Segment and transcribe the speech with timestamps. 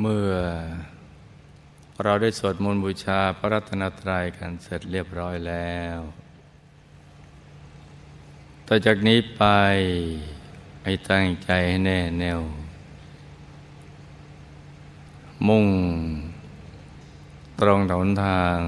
[0.00, 0.32] เมื่อ
[2.02, 5.98] เราได้สวดมนต์บูชาพระรัตนตรัยกันเสร็จเรียบร้อยแล้ว
[8.66, 9.44] ต่อจากนี้ไป
[10.84, 12.40] ให้ตั้งใจให้แน่แน่ว
[15.48, 15.66] มุ่ง
[17.60, 18.58] ตรงถนทาง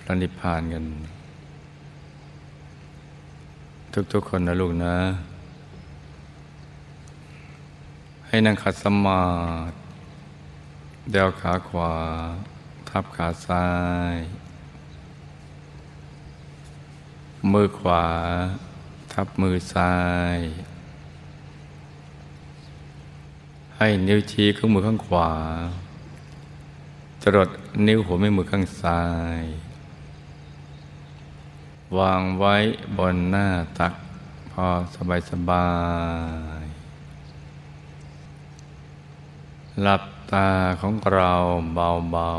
[0.00, 0.84] พระนิพพานกัน
[4.12, 4.96] ทุกๆคนนะลูกนะ
[8.28, 9.22] ให้นั่งขัดสมา
[9.70, 9.85] ธิ
[11.12, 11.94] เดวขาขวา
[12.88, 13.68] ทับขาซ้า
[14.14, 14.16] ย
[17.52, 18.04] มือขวา
[19.12, 19.94] ทับมือซ้า
[20.36, 20.38] ย
[23.76, 25.30] ให้นิ้วชี้ข้างมือข้างขวา
[27.22, 27.48] จรด
[27.86, 29.02] นิ้วหัวแม่มือข้างซ้า
[29.40, 29.42] ย
[31.98, 32.56] วางไว้
[32.96, 33.46] บนหน้า
[33.78, 33.94] ตัก
[34.50, 35.68] พอสบายสบา
[36.62, 36.64] ย
[39.84, 40.48] หลับ ตา
[40.80, 41.32] ของเรา
[41.74, 42.30] เบา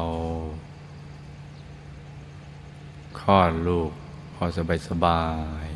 [1.95, 3.91] ๆคลอดลูก
[4.33, 5.23] พอสบายสบา
[5.66, 5.67] ย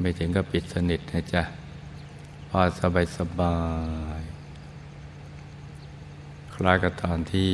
[0.00, 1.42] ไม่ถึงก็ปิดสนิทนะจ๊ะ
[2.48, 3.58] พอสบายสบา
[4.18, 4.20] ย
[6.54, 7.52] คล้ายกับตอนที่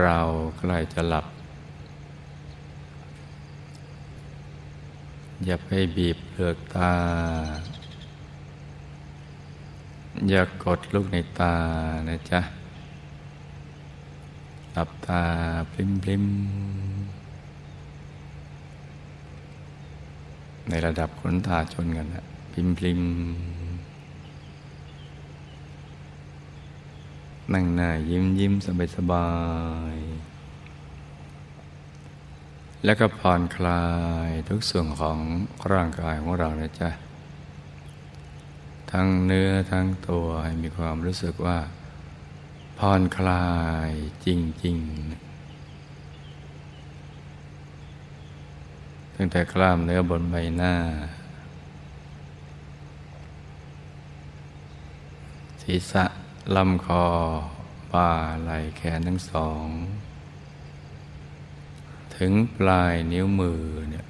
[0.00, 0.18] เรา
[0.58, 1.26] ใกล้จะหลับ
[5.44, 6.92] อย่าไปบีบเปลือกตา
[10.28, 11.54] อย่ากดลูกในตา
[12.08, 12.40] นะจ๊ะ
[14.72, 15.22] หลับตา
[15.72, 16.24] พลิมพลิม
[20.68, 23.00] ในระดับขนตาชนกันนะพลิมพลิม
[27.52, 29.28] นั่งหน้ายิ้มยิ้มสบายสบา
[29.94, 29.96] ย
[32.84, 33.84] แล้วก็ผ่อนคลา
[34.28, 35.18] ยทุกส่วนของ
[35.72, 36.90] ร่างกายของเรานะจ๊ะ
[38.98, 41.58] ทั้งเนื้อทั้งตัวให้มีความรู้สึกว่า
[42.78, 43.48] ผ่อนคลา
[43.88, 43.90] ย
[44.26, 44.28] จ
[44.64, 44.86] ริง ๆ
[49.14, 50.74] ตั้งแต่กล้ามเนื้อบนใบหน้า
[55.62, 56.04] ศีรษะ
[56.56, 57.06] ลำคอ
[57.92, 58.10] บ่า
[58.42, 59.66] ไหล่แขนทั้งสอง
[62.16, 64.06] ถึงปลายนิ้วมือเนี่ย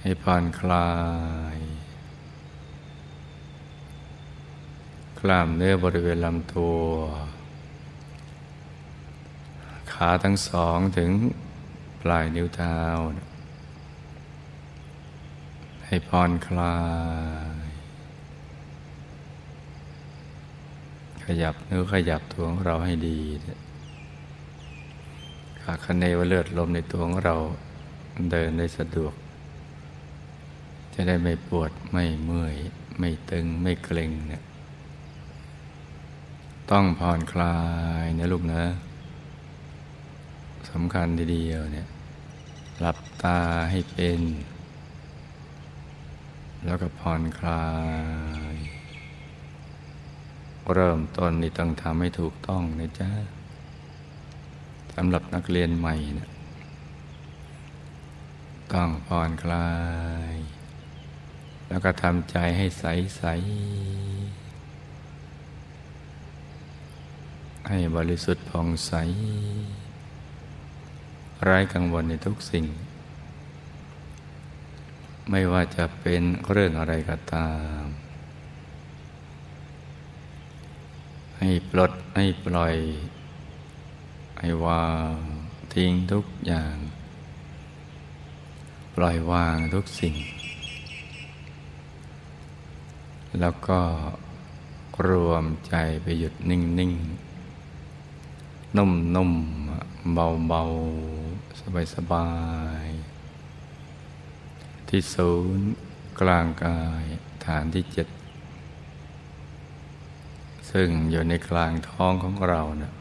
[0.00, 0.90] ให้ผ่อนคลา
[1.56, 1.58] ย
[5.20, 6.78] กล้ามเนื้อบริเวณลำตัว
[9.92, 11.10] ขาทั้งสองถึง
[12.02, 12.78] ปลายนิ้วเท้า
[15.84, 16.76] ให้ผ่อนคลา
[17.54, 17.68] ย
[21.24, 23.20] ขยับเนื้อขยับตัวของเราให้ดี
[25.62, 27.34] ขาคันเนวเลือดลมในตัวของเรา
[28.30, 29.14] เดินได้สะดวก
[30.94, 32.56] จะได้ไม่ปวดไม่เมื่อย
[32.98, 34.42] ไม่ตึงไม่เกร็งเนี่ย
[36.74, 37.58] ต้องผ่อนคลา
[38.02, 38.64] ยนะลูกนะ
[40.70, 41.88] สำคัญทีเดียวเนี่ย
[42.80, 44.20] หลับตาให้เป็น
[46.64, 47.66] แล้วก็ผ่อนคลา
[48.52, 48.54] ย
[50.74, 53.10] เริ่มต้นนี่ต้องทำให้ถูกต้องนะจ๊ะ
[54.94, 56.28] สำหรับนักเรียนใหม่นะ
[58.72, 59.70] ต้องผ่อนคลา
[60.32, 60.34] ย
[61.68, 64.39] แล้วก็ทำใจให้ใสๆ
[67.72, 68.92] ให้บริสุทธิ์ผ่องใส
[71.44, 72.66] ไร้กังวลในทุกสิ่ง
[75.30, 77.50] ไม่ว่าจะเป็นเรื่องอะไรก็ตา
[77.80, 77.82] ม
[81.38, 82.76] ให้ปลดให้ปล่อย
[84.40, 85.16] ให้วาง
[85.74, 86.76] ทิ้งทุกอย่าง
[88.96, 90.14] ปล่อยวางทุกสิ่ง
[93.40, 93.80] แล้วก็
[95.08, 97.29] รวมใจไปหยุดนิ่ง ๆ
[98.76, 99.32] นุ่มนุ่ม
[100.14, 100.62] เบาเบา
[101.60, 102.28] สบายสบา
[102.84, 102.88] ย
[104.88, 105.70] ที่ศูนย์
[106.20, 107.04] กลางกาย
[107.46, 108.08] ฐานที่เจ็ด
[110.70, 112.92] ซึ่งอยู่ในกลางท้องของเราเนะี่ย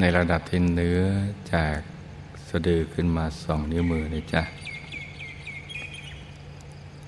[0.00, 1.02] ในระดับที่เนื้อ
[1.54, 1.78] จาก
[2.48, 4.42] สะดือขึ้นมาสองนิ้วมือเลยจ้ะ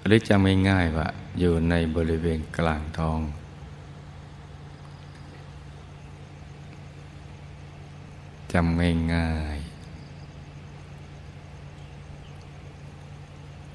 [0.05, 1.09] หรือจำง่ายๆว่า
[1.39, 3.21] อยู่ในบริเวณกลางท้อง
[8.55, 8.81] จำ
[9.15, 9.75] ง่ายๆ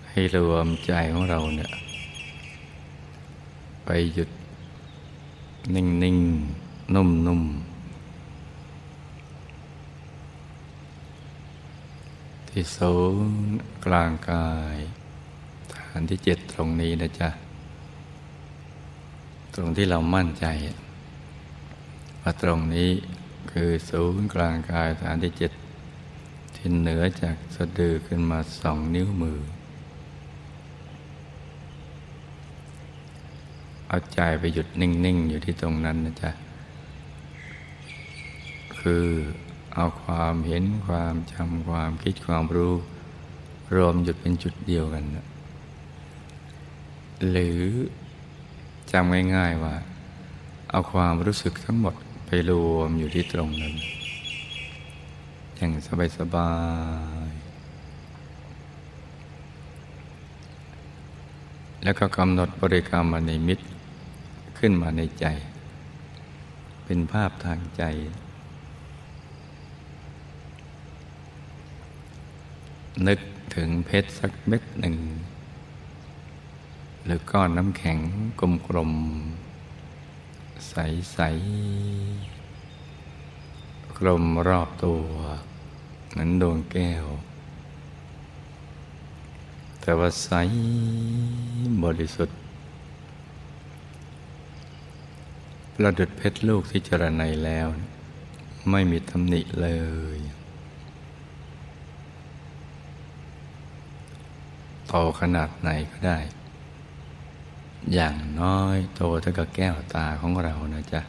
[0.09, 1.71] ให้รวมใจของเราเนี่ย
[3.85, 4.29] ไปหยุด
[5.75, 7.69] นิ่งๆนุ่มๆ
[12.49, 12.95] ที่ศู
[13.27, 14.77] นย์กลางกาย
[15.73, 17.29] ฐานที่เจ็ดตรงนี้นะจ๊ะ
[19.55, 20.45] ตรงที่เรามั่นใจ
[22.21, 22.89] ว่าตรงนี้
[23.51, 25.51] คือศูนย์กลางกายฐานที่เจ็ด
[26.55, 29.39] ที่เหนือจากสะดือขึ้นมาสองนิ้วมือ
[33.87, 36.31] เอาใจไปหยุดนิ่ง ๆ อยู่ที่ตรงนั้นนะจ๊ะ
[38.77, 39.07] คือ
[39.75, 42.73] เอาความเห็นความจำความคิดความรู้
[43.75, 45.27] รวมหยุดเป็นจุดเดียวกันนะ
[47.29, 47.61] หรือ
[48.91, 49.75] จำง่าย ๆว่า
[50.69, 51.95] เอาความรู้สึกทั้งหมด
[52.31, 53.73] ไปรวมอยู่ที่ตรงนั้น
[55.55, 55.71] อย่าง
[56.17, 56.51] สบา
[57.29, 57.39] ยๆ
[61.83, 63.65] แล้วก็กำหนดบริกรรมมาในมิตร
[64.57, 65.25] ขึ้นมาในใจ
[66.85, 67.83] เป็นภาพทางใจ
[73.07, 73.19] นึก
[73.55, 74.95] ถึงเพชรสักเม็ดหนึ่ง
[77.05, 77.97] หรือก้อนน้ำแข็ง
[78.67, 79.48] กลมๆ
[80.67, 85.05] ใสๆกลมรอบตัว
[86.09, 87.05] เหมือนดวงแก้ว
[89.81, 90.29] แต่ว่าใส
[91.83, 92.37] บริสุทธิ์
[95.75, 97.67] ประดุดเพชรลูกที่จรนัยแล้ว
[98.71, 99.69] ไม่มีตำหนิเล
[100.17, 100.19] ย
[104.87, 106.17] โตขนาดไหนก็ได้
[107.93, 111.01] อย่างน้อยโตเท่ากับแก้วตาของเรานะจ๊ะ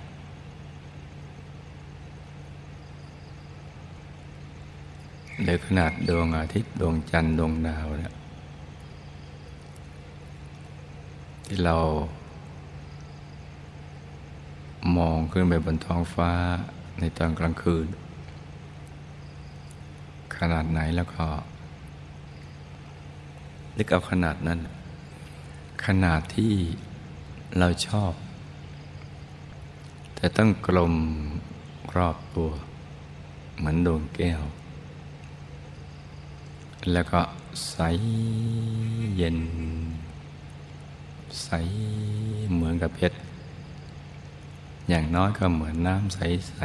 [5.43, 8.15] หรือขนาดดวงอาทิตย์ดวงจันทร์ดวงดาวเนี่ย
[11.47, 11.77] ที่เรา
[14.97, 16.33] มองขึ้นไปบนท้องฟ้า
[16.99, 17.87] ในตอนกลางคืน
[20.39, 21.27] ขนาดไหนแล้วก็
[23.77, 24.59] นึกเอาขนาดนั้น
[25.87, 26.55] ขนาดที่
[27.59, 28.13] เราชอบ
[30.15, 30.95] แต่ต้องกลม
[31.97, 32.51] รอบตัว
[33.57, 34.43] เหมือนดวงแก้ว
[36.93, 37.21] แล้วก็
[37.71, 37.77] ใส
[39.17, 39.39] เย็น
[41.43, 41.49] ใส
[42.53, 43.17] เหมือนกับเพชร
[44.89, 46.61] อย่างน้อยก็เหมือนน้ำใส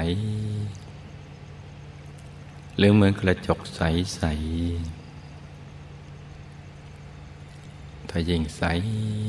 [1.52, 4.24] ๆ หรือเหมือนกระจกใส
[4.70, 5.05] ๆ
[8.18, 8.64] ถ้ายิ่งใส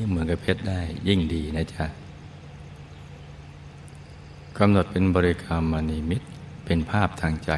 [0.08, 1.86] เหมือนกับเพชรได้ยิ่งดีนะจ๊ะ
[4.58, 6.26] กำหนดเป็นบริกรรมมณีมิตร
[6.64, 7.52] เป็นภาพทางใจ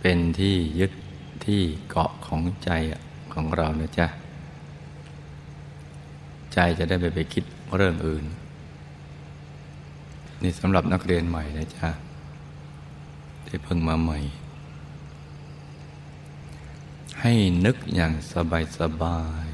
[0.00, 0.92] เป็นที่ยึด
[1.46, 2.70] ที่เกาะของใจ
[3.32, 4.06] ของเรานะจ๊ะ
[6.52, 7.44] ใจจะได้ไปไปคิด
[7.76, 8.24] เรื่องอื่น
[10.42, 11.88] นี่สำหรับนักเรียนใหม่นะจ๊ะ
[13.46, 14.20] ที่เพิ่งมาใหม่
[17.26, 17.34] ให้
[17.66, 19.48] นึกอย่างสบายสบาย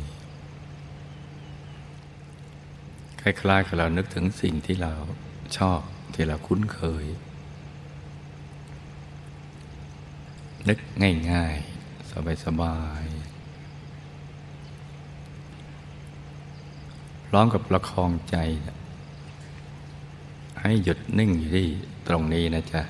[3.21, 4.93] คล้ายๆกับเรานึกถึงสิ่งที่เรา
[5.57, 5.81] ชอบ
[6.15, 7.05] ที่เราคุ้นเคย
[10.69, 10.79] นึก
[11.33, 12.11] ง่ายๆ
[12.45, 13.11] สบายๆ
[17.27, 18.37] พร้อมกับประคองใจ
[20.61, 21.69] ให้หยุดนิ่งอยู่ที่
[22.09, 22.83] ตรงนี้นะจ๊ะ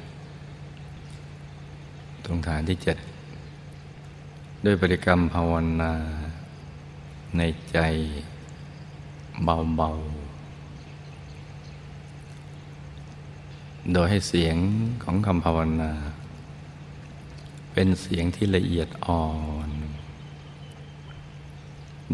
[2.24, 2.98] ตรงฐานที่เจ็ด
[4.64, 5.92] ด้วยบริกรรมภาวนา
[7.36, 7.78] ในใจ
[9.44, 10.38] เบาๆ
[13.92, 14.56] โดยให้เสียง
[15.02, 15.92] ของคำภาวนา
[17.72, 19.26] เป็นเสียงที่ละเอียดอ่อ
[19.68, 19.70] น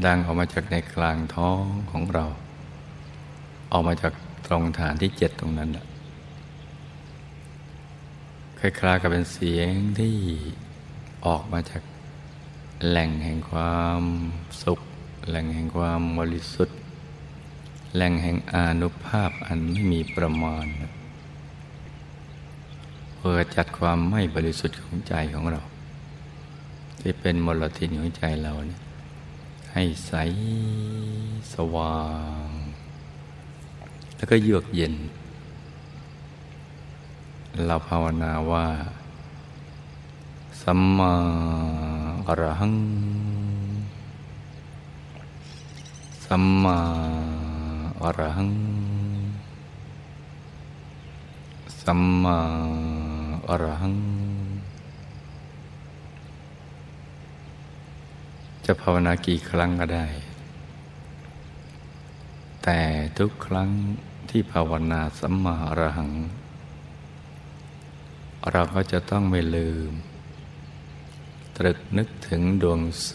[0.04, 2.26] ดังออกมาจากในกลางท้องของเรา
[3.72, 4.12] ออกมาจาก
[4.46, 5.86] ตรงฐานที่เจ็ดตรงนั้นแหละ
[8.58, 10.16] คล้ายๆกับเป็นเสียงที่
[11.26, 11.82] ออกมาจาก
[12.88, 14.02] แหล่งแห่งความ
[14.62, 14.80] สุข
[15.28, 16.76] แหล่งแห่งความบริสุทธิ์
[17.94, 20.66] แหล่งแห่งอนุภาพอันไม่มีประมาณ
[23.16, 25.60] เพื่อจัดความไม่บริสุทธิ์ของใจของเรา
[27.00, 28.80] ที่เป็นมลทินของใจเราเนี่ย
[29.72, 30.12] ให้ใส
[31.54, 32.00] สว่า
[32.46, 32.48] ง
[34.16, 34.94] แล้วก็เยือกเย็น
[37.66, 38.66] เราภาวนาว่า
[40.62, 41.14] สัมมา
[42.28, 42.74] อรหัง
[46.26, 46.78] สัมมา
[48.02, 48.50] อรหัง
[51.82, 52.38] สัมมา
[53.48, 53.96] อรหัง
[58.64, 60.06] จะภาวนากี่ครั้งก็ได้
[62.62, 62.78] แต่
[63.18, 63.70] ทุกครั้ง
[64.30, 66.10] ที่ภาวนาสัมมาอรหัง
[68.50, 69.92] เราก็จะต้องไม่ลืม
[71.56, 73.14] ตรึกนึกถึงดวงใส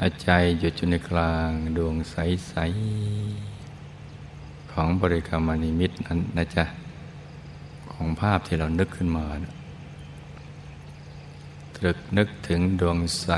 [0.00, 6.64] อาใจหยุดอยู่ในกลางดวงใสๆของบริกรรมนิมิตนั้นนะจ๊ะ
[7.92, 9.52] ของภาพที่เรานึกขึ้นมานะ
[11.76, 13.28] ตรึกนึกถึงดวงใส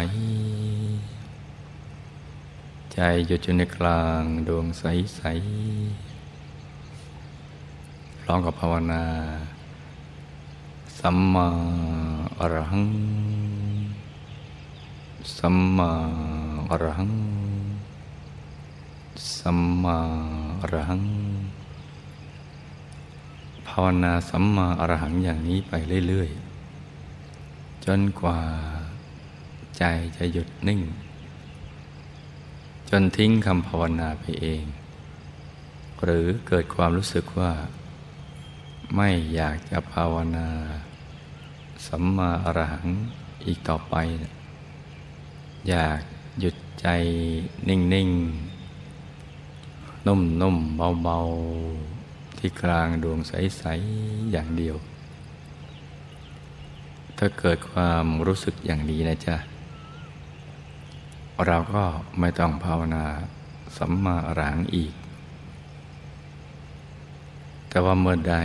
[2.92, 9.04] ใจหยุดอยู่ในกลางดวงใสๆพร้อมกับภาวนา
[11.06, 11.48] สัมมา
[12.40, 12.86] อรหัง
[15.38, 15.90] สัมมา
[16.70, 17.12] อรหัง
[19.38, 19.98] สัมมา
[20.60, 21.02] อรหัง
[23.68, 25.72] ภาวนาสัมมาอรหังอย่างนี้ไป
[26.08, 26.30] เรื่อย
[27.06, 28.38] ๆ จนกว่า
[29.76, 29.82] ใจ
[30.16, 30.80] จะหยุดนิ่ง
[32.90, 34.64] จนทิ้งคำภาวนาไปเอง
[36.02, 37.52] หรือเกิดความรู้สึกว่า
[38.96, 40.48] ไม่อยากจะภาวนา
[41.86, 42.86] สัมมาอรหัง
[43.44, 43.94] อีกต่อไป
[45.68, 46.00] อยาก
[46.40, 46.86] หยุดใจ
[47.68, 53.62] นิ่งๆนุ่มๆเบาๆที่กลางดวงใส
[53.96, 54.76] ๆ อย่างเดียว
[57.18, 59.36] ถ้าเกิดความรู้สึกอย่างนี้นะจ๊ะ
[61.46, 61.84] เราก็
[62.18, 63.04] ไม่ต้องภาวนา
[63.76, 64.92] สัมมาอรหังอีก
[67.68, 68.36] แต่ว่าเมื่อใด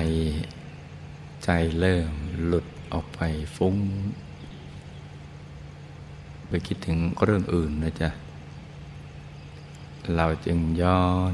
[1.43, 2.11] ใจเริ่ม
[2.45, 3.19] หลุด ออกไป
[3.55, 3.77] ฟุ้ง
[6.47, 8.09] ไปคิดถึงเรื่องอื่นนะจ๊ะ
[10.15, 11.33] เราจึงย้อน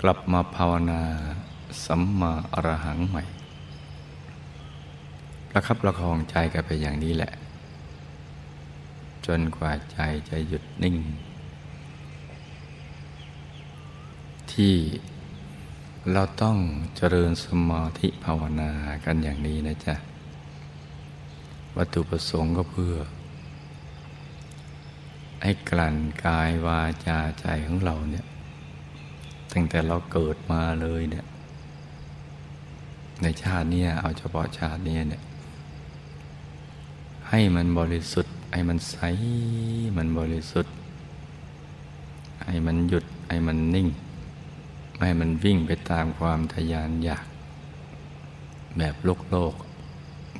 [0.00, 1.02] กลับมาภาวนา
[1.84, 3.22] สัมมาอรหังใหม่
[5.50, 7.32] ประคับประคองใจกันไปอย่างนี้แหละ
[9.26, 10.96] จนกว่าใจจะหยุดนิ่ง
[14.52, 14.74] ที่
[16.12, 16.56] เราต้อง
[16.96, 18.70] เจริญสมาธิภาวนา
[19.04, 19.94] กันอย่างนี้นะจ๊ะ
[21.76, 22.96] วัตถุประสงค์ก็เพื่อ
[25.42, 28.26] ให้กลั่นกายวาจาใจของเราเนี่ย
[29.52, 31.26] ตั้งแต่เราเกิดมาเลยเนี่ย
[33.22, 35.22] ในชาตินี้เอาเฉพาะชาตินี้เนี่ย
[37.28, 38.96] ให้มันบริสุทธิ์ ให้มันใส
[39.96, 40.74] มันบริสุทธิ์
[42.44, 43.88] ให้มันหยุด ให้มันนิ่ง
[44.96, 47.26] ไม่ให้มันวิ่งไปตามความทยานอยาก
[48.78, 49.54] แบบโลกโลก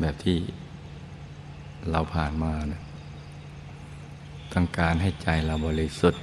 [0.01, 0.39] แบบที่
[1.91, 2.81] เราผ่านมานะ
[4.53, 6.23] ต้องการให้ใจเราบริสุทธิ์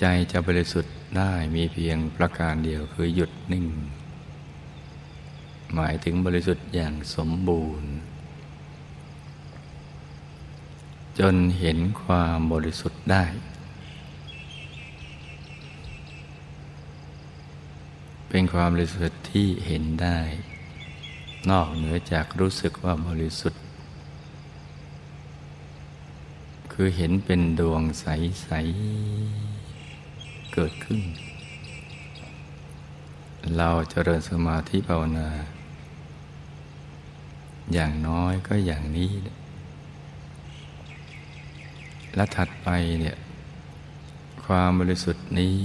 [0.00, 3.66] ใจจะบริสุทธิ์ได้มีเพียงประการเดียวคือหยุดนิ่ง
[5.74, 7.90] หมายถึงบริสุทธิ์อย่างสมบูรณ์
[11.18, 13.24] จนเห็นความบริสุทธิ์ได้
[18.28, 20.18] เป็นความบริสุทธิ์ที่เห็นได้
[21.50, 23.62] นอกเหนือจากรู้สึกว่าบริสุทธิ์
[26.72, 28.50] คือเห็นเป็นดวงใส
[29.52, 31.00] ๆ เกิดขึ้น
[33.56, 35.28] เราจเจริญสมาธิภาวนา
[37.72, 39.10] อย่างน้อยก็อย่างนี้
[42.14, 42.68] และถัดไป
[43.00, 43.16] เนี่ย
[44.44, 45.56] ความบริสุทธิ์นี้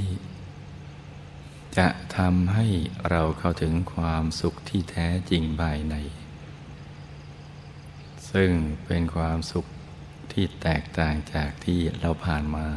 [1.77, 1.87] จะ
[2.17, 2.67] ทำให้
[3.09, 5.95] เราเข้าถึงความสุขที่แท้จริงภายใน
[8.31, 8.51] ซึ่ง
[8.85, 9.65] เป็นความสุข
[10.31, 12.67] ที่แตกต่างจากที่เราผ่านมา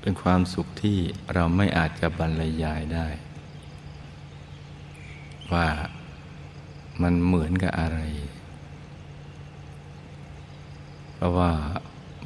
[0.00, 0.98] เป็นความสุขที่
[1.34, 3.08] เราไม่อาจจะบรรยายได้
[5.52, 5.68] ว่า
[7.02, 7.98] มันเหมือนกับอะไร
[11.14, 11.52] เพราะว่า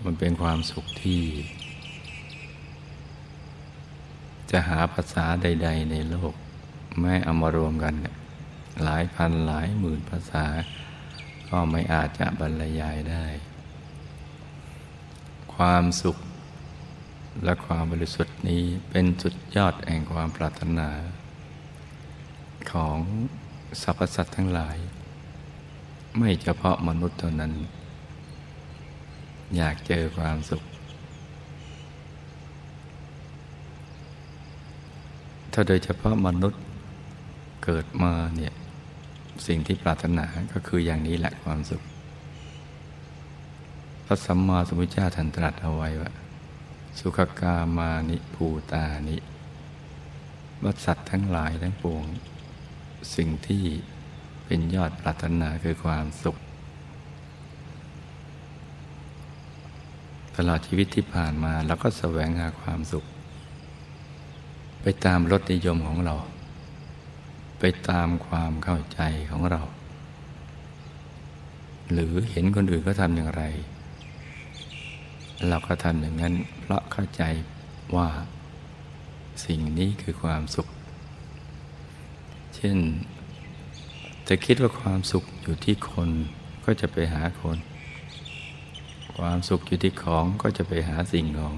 [0.05, 1.23] มันเป็นความสุขที่
[4.51, 6.35] จะหาภาษาใด ๆ ในโลก
[7.01, 7.95] ไม่เอามารวมกัน
[8.83, 10.45] หลายพันหลายหมื่นภาษา
[11.49, 13.27] ก็ไม่อาจจะบรรยายได้
[15.55, 16.17] ความสุข
[17.45, 20.91] และความบริสุทธิ์นี้เป็นสุดยอดแห่งความปรารถนา
[22.73, 22.99] ของ
[23.83, 24.77] สรรพสัตว์ทั้งหลาย
[26.19, 27.53] ไม่เฉพาะมนุษย์เท่านั้น
[29.57, 30.63] อยากเจอความสุข
[35.53, 36.63] ถ้าโดยเฉพาะมนุษย์
[37.65, 38.55] เกิดมาเนี่ย
[39.47, 41.83] สิ่งที่ปรารถนาก็คืออย่างนี้แหละความสุข
[44.07, 46.11] พระสัมมาสัมพุทธเจ้าท่านตรัสเอาไว้ว่า
[46.99, 49.17] สุขกามานิภูตานิ
[50.65, 52.05] วัสัตว์ทั้งหลายทั้งปวง
[53.17, 53.65] สิ่งที่
[54.45, 56.37] เป็นยอดปรารถนาคือความสุข
[60.37, 63.05] ตลอดชีวิตที่ผ่านมาเราก็แสวงหาความสุข
[64.83, 66.15] ไปตามรสนิยมของเรา
[67.59, 69.01] ไปตามความเข้าใจ
[69.31, 69.63] ของเรา
[71.93, 73.43] หรือเห็นคนอื่นเขาทำอย่างไร
[75.49, 77.23] เราก็ทำอย่างนั้น เพราะเข้าใจ
[77.97, 78.09] ว่า
[79.47, 80.69] สิ่งนี้คือความสุข
[82.55, 82.77] เช่น
[84.29, 86.09] จะคิดว่าความสุขอยู่ที่คน
[86.65, 87.57] ก็จะไปหาคน
[89.19, 91.55] ความสุขอยู่ที่ของก็จะไปหาสิ่งของ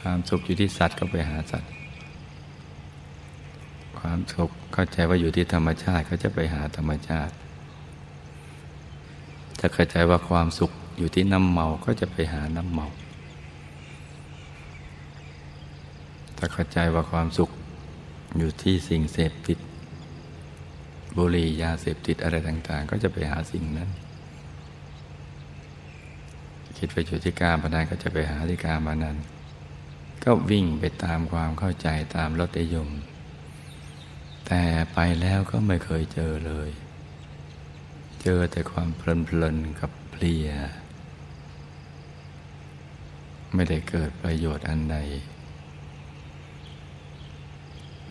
[0.00, 1.72] ความสุขอยู่ที่สัตว์ก็ไปหาสัตว์
[4.00, 7.34] ความสุขเข้าใจว่าอยู่ที่ธรรมชาติก็จะไปหาธรรมชาติ
[9.58, 12.86] ถ้าเข้าใจว่าความสุขอยู่ที่น้ำเมาก็จะไปหาน้ำเมา
[16.36, 17.50] ถ้าเข้าใจว่าความสุข
[18.38, 19.58] อยู่ที่สิ่งเสพติด
[21.16, 23.88] บุหรี่ยาเสพติดอะไรต่าง ๆ ก็จะไปหาสิ่งนั้น
[26.78, 29.16] คิดไปอยู่ที่การพนันก็จะไปหาที่การพนัน
[30.24, 32.88] ก็วิ่งไปตามความเข้าใจตามรสนิยม
[34.46, 34.62] แต่
[34.94, 36.68] ไปแล้วก็ไม่เคยเจอเลย
[38.22, 40.48] เจอแต่ความเพลินๆกับเพลีย
[43.54, 44.96] ไม่ได้เกิดประโยชน์อันใด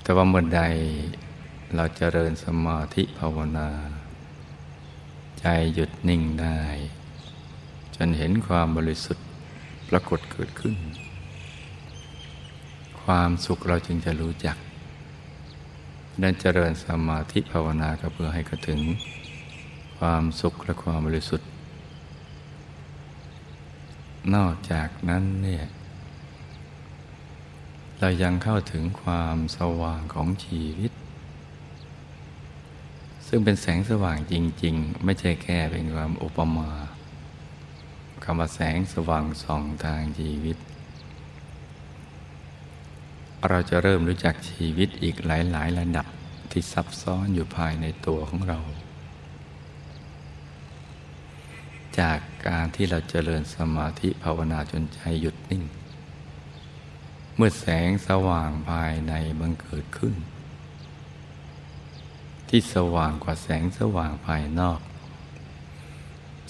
[0.02, 0.64] แต่ว่าเมื่อใด
[1.76, 3.70] เราจเจริญสมาธิภาวนา
[5.40, 6.60] ใจหยุดนิ่งได้
[7.98, 9.26] จนเห็นความบริสุทธิ์
[9.90, 10.76] ปรากฏเกิดขึ้น
[13.02, 14.58] ความสุขเราจึงจะรู้จัก
[16.22, 18.82] ดันเจริญสมาธิภาวนาก็เพื่อให้กระถึง
[19.98, 21.50] ความสุขและความบริสุทธิ์
[24.36, 25.66] นอกจากนั้นเนี่ย
[28.00, 30.92] เรายังเข้าถึงความสว่างของชีวิต
[33.28, 36.70] ซึ่งเป็นแสงสว่างจริง ๆ ไม่ใช่แค่เป็นความอุปมา
[38.30, 40.58] คำว่าแสงสว่างส่องทางชีวิต
[43.50, 46.08] เราจะเริ่มรู้จักชีวิตอีกหลาย ๆ ระดับ
[46.52, 48.60] ที่ซับซ้อนอยู่ภายในตัวของเรา
[52.00, 55.64] จากการที่เราเจริญสมาธิภาวนาจนใจหยุดนิ่ง
[57.36, 60.16] เมื่อแสงสว่างภายในบังเกิดขึ้น
[62.50, 64.80] ที่สว่างกว่าแสงสว่างภายนอก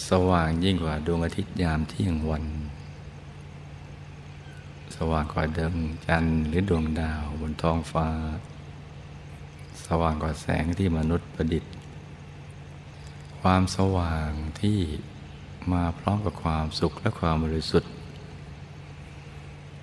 [0.10, 2.46] สว่างยิ่งกว่าดวงอาทิตย์ยามเที่ยงวัน
[4.96, 5.76] สว่างกว่าดวง
[6.08, 8.08] จันทร์หรือดวงดาวบนท้องฟ้า
[9.86, 11.74] สว่างกว่าแสงที่มนุษย์ประดิษฐ์
[13.42, 14.30] ความสว่าง
[14.62, 14.80] ที่
[15.74, 17.92] มาพร้อมกับความสุขและความบริสุทธิ์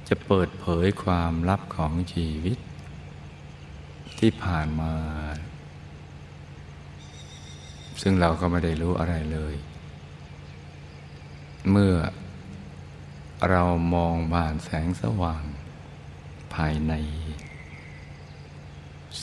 [0.08, 2.58] จะเปิดเผยความลับของชีวิต
[4.18, 4.94] ที่ผ่านมา
[8.02, 9.54] ซึ่งเราก็ไม่ได้รู้อะไรเลย
[11.70, 11.96] เมื่อ
[13.50, 13.62] เรา
[13.94, 15.44] มองบานแสงสว่าง
[16.54, 16.92] ภายใน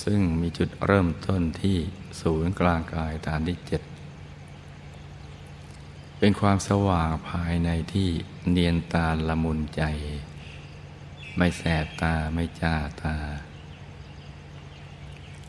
[0.04, 1.78] ซึ่งมีจุดเริ่มต้นที่
[2.22, 3.82] ศูนย์กลางกายฐานที่เจ็ด
[6.18, 8.10] เป็นความสว่างภายในที่
[8.50, 9.84] เนียนตาละมุนใจ
[11.38, 13.16] ไม่แสบตาไม่จ้าตา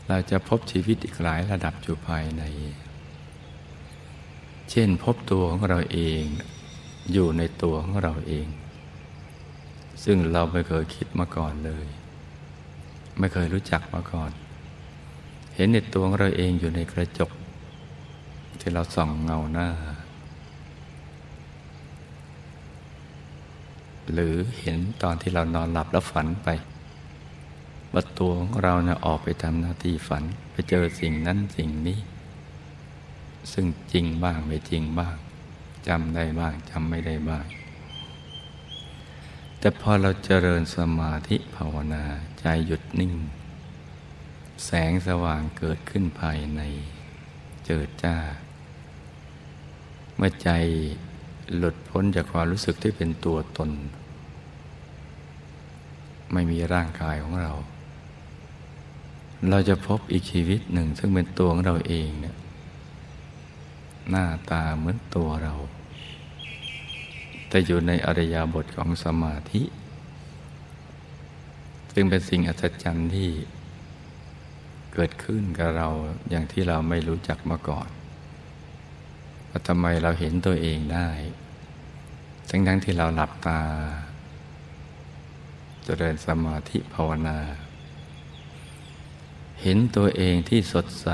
[0.07, 2.43] เราจะพบชีวิตอีกหลายระดับอยู่ภายใน
[4.71, 6.23] เช่นพบตัวของเราเอง
[7.11, 8.47] อยู่ในตัวของเราเอง
[10.03, 11.87] ซึ่งเราไม่เคยคิดมาก่อนเลย
[13.19, 14.31] ไม่เคยรู้จักมาก่อน
[15.55, 17.31] เห็นในตัวของเราเองอยู่ในกระจก
[18.59, 19.69] ที่เราส่องเงาหน้า
[24.11, 26.47] หรือเห็นตอนที่เรานอนหลับแล้วฝันไป
[27.93, 31.99] ว่าตัวของเราเนี่ยออกไปทำหน้าที่ฝันไปเจอสิ่งนั้นสิ่งนี้
[33.51, 35.15] ซึ่งจริงบ้างไม่จริงบ้าง
[35.87, 37.45] จำได้บ้างจำไม่ได้บ้าง
[39.59, 42.03] แต่พอเราเจริญสมาธิภาวนา
[42.39, 43.13] ใจหยุดนิ่ง
[44.65, 46.61] แสงสว่างเกิดขึ้นภายใน
[47.65, 48.15] เจิดจ้า
[50.15, 50.49] เมื่อใจ
[51.55, 53.69] หลุดพ้นจากความรู้สึกที่เป็นตัวตน
[56.33, 57.53] ไม่มีร่างกายของเรา
[59.49, 62.35] เราจะพบอีกชีวิตหนึ่ง ซึ่งเป็นตัวของเราเองเนี่ย
[64.09, 65.53] หน้าตาเหมือนตัวเรา
[67.49, 69.63] แต่อยู่ในอริยบทของสมาธิ
[71.93, 73.29] ซึ่งเป็นสิ่งอัศจรรย์ที่
[74.93, 75.87] เกิดขึ้นกับเรา
[76.29, 77.89] อย่างที่เราไม่รู้จักมาก่อน
[79.49, 81.09] ว่าทำไมเราเห็นตัวเองได้
[82.49, 83.61] ทั้งทั้งที่เราหลับตา
[85.85, 87.39] จเจริญสมาธิภาวนา
[89.61, 91.09] เห็นตัวเองที่สดใส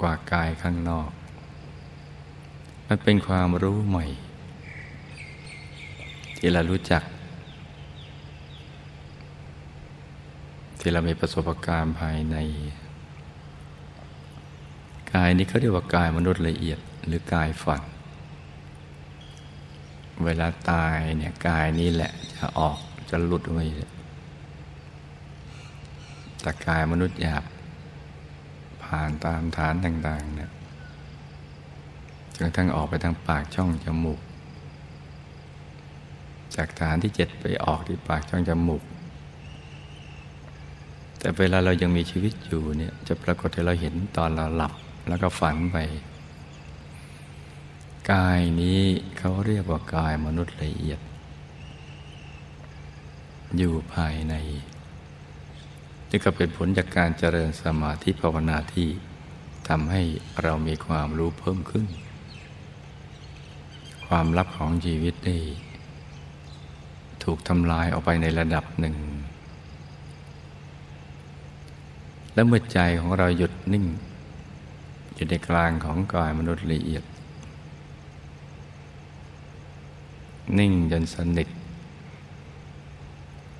[0.00, 1.10] กว่ากายข้างนอก
[2.86, 4.06] มันเป็นความรู้ใหม่
[6.36, 7.02] ที่เรารู้จัก
[10.80, 12.36] ที่เรามีประสบการณ์ภายใน
[15.14, 17.82] กายนี้เขาเรียกว่ากายมนุษย์ละเอียดหรือกายฝัน
[20.24, 22.78] เวลาตายเนี่ยกายนี้แหละจะออก
[23.10, 23.58] จะหลุดไป
[26.42, 27.44] แต่กายมนุษย์หยาบ
[28.88, 30.50] ผ่านตามฐานต่างๆเนี่ย
[32.36, 34.20] จนกระทั่งออกไปทางปากช่องจมูก
[36.56, 38.82] จากฐานที่เจ็ดไปออกที่ปากช่องจมูก
[41.18, 44.72] แต่เวลาเรายังมีชีวิตอยู่เนี่ยจะปรากฏให้เราเห็นตอนเราหลับ
[45.08, 45.76] แล้วก็ฝันไป
[48.12, 48.82] กายนี้
[49.18, 51.00] เขาเรียกว่ากายมนุษย์ละเอียด
[53.58, 54.34] อยู่ภายใน
[56.10, 58.88] นี่ก็เป็นผลจากการเจริญสมาธิภาวนาที่
[59.68, 60.02] ทำให้
[60.42, 61.86] เรามีความรู้เพิ่มขึ้น
[64.06, 65.36] ความลับของชีวิตได้
[67.24, 68.96] ถูกทำลายออกไปในระดับหนึ่ง
[72.34, 73.84] และเมื่อใจของเราหยุดนิ่ง
[75.14, 77.04] อยู่ในกลางของกายมนุษย์ละเอียด
[80.58, 81.48] นิ่งจนสนิท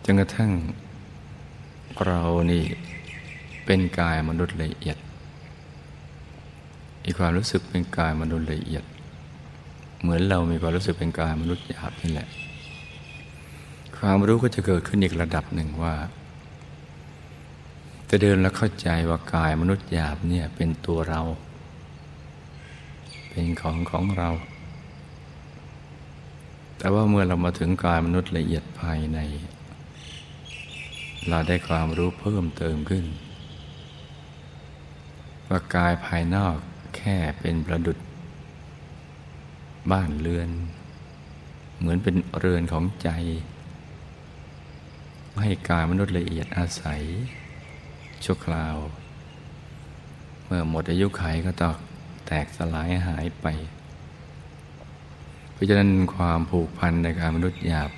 [0.05, 0.51] จนกระทั่ง
[2.05, 2.21] เรา
[2.51, 2.65] นี่
[3.65, 4.99] เป็นกายมนุษย์ละเอียด
[7.05, 8.85] มีความรู้สึกเป็นกายมนุษย์ละเอียด
[10.01, 12.29] เหมือนเรามีความรู้สึกเป็นกายมนุษย์หยาบนี่แหละ
[13.99, 15.95] ความรู้ก็จะเกิดขึ้นอีกระดับหนึ่งว่า
[18.11, 21.21] จะเดินแล้วเข้าใจว่ากายมนุษย์หยาบเนี่ยเป็นตัวเรา
[23.31, 24.29] เป็นของของเรา
[26.79, 29.19] แต่ว่าเมื่อเรามาถึงกายมนุษย์ละเอียดภายใน
[31.29, 33.05] เราได้ความรู้เพิ่มเติมขึ้น
[35.49, 36.57] ว่ากายภายนอก
[36.97, 37.99] แค่เป็นประดุด
[39.93, 40.49] บ้านเรือน
[41.79, 43.11] เหมือนเป็นเรือนของใจ
[45.43, 47.03] ให้กายมนุษย์ละเอียดอาศัย
[48.25, 48.77] ชั่วคราว
[50.45, 51.75] เมื่อหมดอายุไขก็ต้อง
[52.27, 53.47] แตกสลายหายไป
[55.53, 57.91] เพราะฉะนั้นความผูกพันในกายมนุษย์หยาบ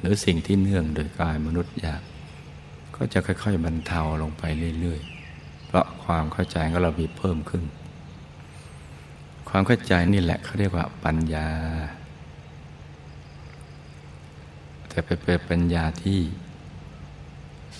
[0.00, 2.02] หรือสิ่งที่เนื่องโดยกายมนุษย์หยาบ
[3.02, 4.42] ก็จะค่อย ๆ บรรเทาลงไป
[4.80, 5.00] เรื่อย
[5.34, 7.64] ๆ เพราะความเข้าใจของเรามีเพิ่มขึ้น
[9.48, 11.48] ความเข้าใจนี่แหละเขาเรียกว่าปัญญา
[14.88, 16.20] แต่เป็นปัญญาที่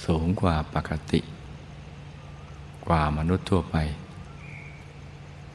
[0.04, 1.20] สูงกว่าปกติ
[2.86, 3.76] กว่ามนุษย์ทั่วไป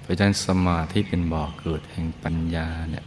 [0.02, 3.06] เพราะฉะนั้นสมาธิเป็นบ่อกเกิดแห่งปัญญาเนี่ย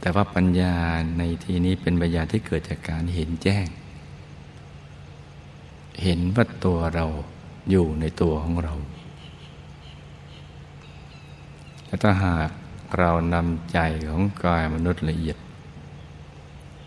[0.00, 0.74] แต่ว่าปัญญา
[1.18, 3.66] ในที่นี้เป็นปัญญาที่เกิดจากการเห็นแจ้ง
[6.02, 7.06] เห็นว่าตัวเรา
[7.70, 8.74] อยู่ในตัวของเรา
[11.86, 12.50] และถ้าหาก
[12.98, 13.78] เรานำใจ
[14.08, 15.36] ของกายมนุษย์ละเอียด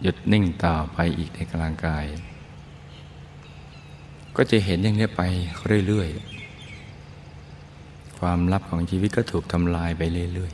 [0.02, 2.06] หยุดนิ่งต่อไปอีกในกลางกาย
[4.36, 5.22] ก็จะเห็นอย่างนี้ไป
[5.88, 10.02] เรื่อยๆ ความลับของชีวิตก็ถูกทำลายไป
[10.34, 10.52] เรื่อย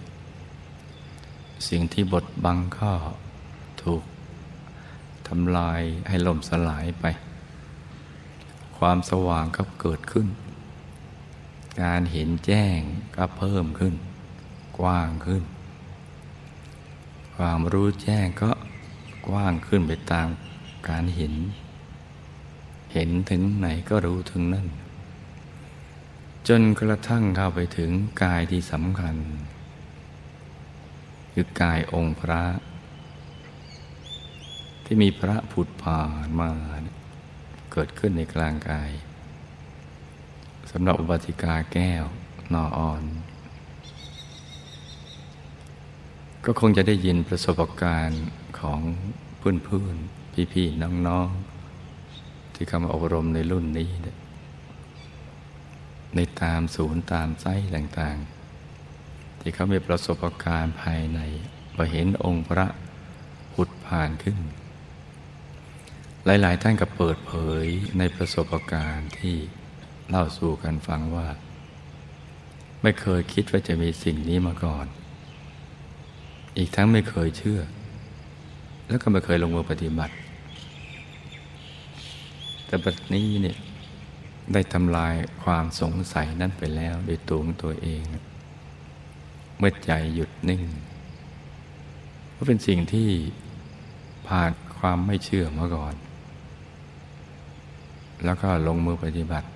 [0.83, 2.91] ๆ สิ่งที่บดบังก็
[3.83, 4.03] ถูก
[5.27, 7.05] ทำลายให้ล่มสลายไป
[8.85, 10.27] ความสว่างก็เกิดขึ้น
[11.81, 12.79] การเห็นแจ้ง
[13.15, 13.95] ก็เพิ่มขึ้น
[14.79, 15.43] กว้างขึ้น
[17.35, 18.51] ความรู้แจ้งก็
[19.27, 20.27] กว้างขึ้นไปตาม
[20.89, 21.33] การเห็น
[22.93, 24.67] เห็นถึงไหนก็รู้ถึงนั่น
[26.47, 27.91] จนกระทั่งเข้าไปถึง
[28.23, 29.15] กายที่สำคัญ
[31.33, 32.43] คือกายองค์พระ
[34.83, 36.51] ที่มีพระผุดผ่านมา
[37.01, 38.91] เเกิดขึ้นในกลางกาย
[40.71, 42.03] สำหรับอุบัติกาแก้ว
[42.53, 43.03] นออ่อน
[46.45, 48.25] ก็คงจะได้ยินประสบการณ์
[48.59, 48.79] ของ
[49.37, 53.89] เพื่อนๆ พี่ๆ น้องๆ ที่เข้ามาอบรมในรุ่นนี้
[56.15, 61.19] ในตามศูนย์ตามไส้ต่างๆ ที่เขามีประสบการณ์ภายใน
[61.73, 62.67] พอเห็นองค์พระ
[63.55, 64.37] หุดผ่านขึ้น
[66.25, 67.33] หลายๆ ท่านก็เปิดเผ
[67.63, 67.65] ย
[67.97, 69.35] ในประสบการณ์ที่
[70.09, 71.27] เล่าสู่กันฟังว่า
[72.81, 74.85] ไม่เคยคิดว่าจะมีสิ่งนี้มาก่อน
[76.57, 77.61] อีกทั้งไม่เคยเชื่อ
[78.87, 80.15] แล้วก็ไม่เคยลงมือปฏิบัติ
[82.65, 83.57] แต่บัดนี้เนี่ย
[84.53, 88.03] ได้ทำลายความสงสัยนั้นไปแล้วโดยตัวของตัวเอง
[89.57, 90.63] เมื่อใจหยุดนิ่ง
[92.35, 93.09] ก็เป็นสิ่งที่
[94.27, 95.95] ผ่านความไม่เชื่อมาก่อน
[98.25, 99.47] แล้วก็ลงมือปฏิบัติ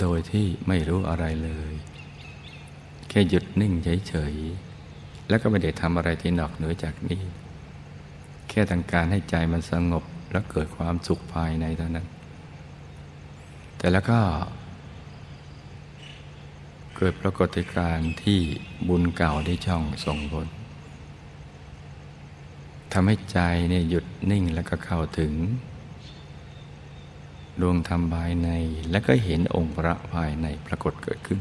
[0.00, 1.74] โดยที่ไม่รู้อะไรเลย
[3.08, 3.72] แค่หยุดนิ่ง
[4.08, 7.20] เฉยๆแล้วก็ไม่ได้ทำอะไรที่นอกเหนือจากนี้
[8.48, 12.06] แค่ต้องการให้ใจมันสงบแล้วเกิดความสุขภายในเท่านั้น
[13.78, 14.18] แต่แล้วก็
[16.96, 18.38] เกิดปรากฏการณ์ที่
[18.88, 20.48] บุญเก่าได้ช่องส่งผล
[22.92, 23.38] ทำให้ใจ
[23.70, 25.32] เนี่ยหยุดนิ่งแล้วก็เข้าถึง
[27.60, 28.48] ดวงธรรมภายใน
[28.90, 31.40] แล้วก็เห็นองค์พระภายในปรากฏเกิดขึ้น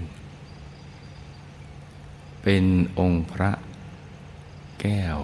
[2.44, 2.64] เป็น
[3.00, 3.52] องค์พระ
[4.82, 5.18] แก้ว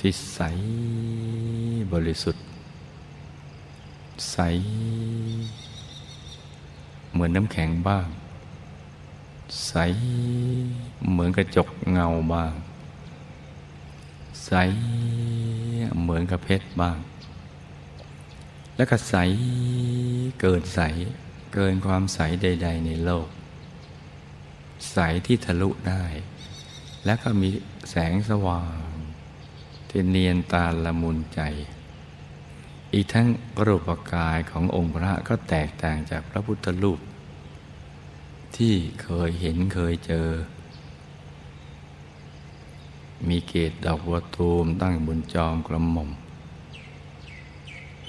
[0.06, 0.40] ี่ใส
[1.92, 2.44] บริสุทธิ์
[4.30, 4.38] ใส
[7.12, 8.08] เหมือนน้ำแข็งบ้าง
[9.66, 9.74] ใส
[11.10, 12.52] เหมือนกระจกเงาบ้าง
[14.44, 14.52] ใส
[16.02, 16.98] เหมือนกับเพชรบ้าง
[18.78, 19.14] แล้วก็ใส
[20.40, 20.80] เกินใส
[21.54, 23.28] เกินความใสใด ๆ ในโลก
[24.92, 26.04] ใสที่ทะลุได้
[27.04, 27.48] แล้วก็มี
[27.90, 28.92] แสงสว่าง
[29.88, 31.40] ที่เนียนตาละมุนใจ
[32.92, 33.28] อีกทั้ง
[33.66, 37.00] รูปกายขององค์พระก็แตกต่างจากพระพุทธรูป
[38.56, 40.28] ที่เคยเห็นเคยเจอ
[43.28, 46.10] มีเกศดอกบัวตูมตั้งบนจอมกระหม่อม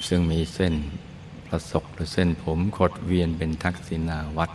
[0.09, 0.75] ซึ่งมีเส้น
[1.47, 4.51] ประศกหรือเส้นผมขดเวียนเป็นทักษิณาวัด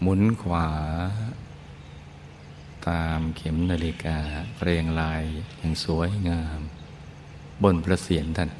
[0.00, 0.68] หมุนขวา
[2.88, 4.18] ตามเข็มนาฬิกา
[4.62, 5.22] เรียงลาย
[5.58, 6.60] อย่างสวยงาม
[7.62, 8.50] บนพระเศียรท่าน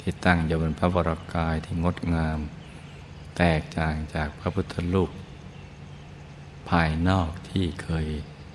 [0.00, 2.38] ที่ตั้งอยู่บนพระวรากายที่งดงาม
[3.38, 5.10] แตกต่างจากพระพุทธรูป
[6.68, 8.06] ภายนอกที่เคย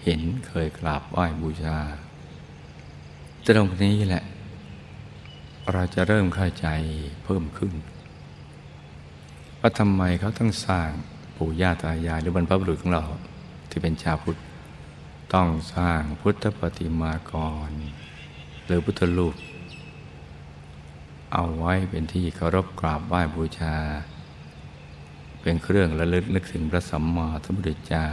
[0.04, 1.78] เห็นเคยกราบไหว้บูชา
[3.48, 4.24] ตรงนี้แหละ
[5.70, 6.68] เราจะเริ่มเข้าใจ
[7.24, 7.74] เพิ่มขึ้น
[9.60, 10.90] ว่าทำไมเขาต้องสร้าง
[11.38, 13.04] ปู่ย่าตายายหรือบรรพบุรุษของเรา
[13.70, 14.40] ที่เป็นชาวพุทธ
[15.34, 17.34] ต้องสร้างพุทธปฏิมาก
[17.70, 17.72] ร
[18.66, 19.36] หรือพุทธรูป
[21.34, 23.76] เอาไว้เป็นที่เคารพกราบไหว้บูชา
[25.42, 28.08] เป็นเครื่องระลึกนึกถึงพระสัมมาสัมพุทธเจ้า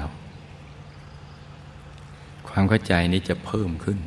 [2.48, 3.98] ความเข้าใจนี้จะเพิ่มขึ้น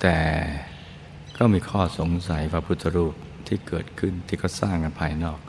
[0.00, 0.18] แต่
[1.36, 3.14] ก็มีข้อสงสัยพระพุทธรูป
[3.46, 5.40] ที่เกิดขึ้นที่เขาสร้างกันภายนอก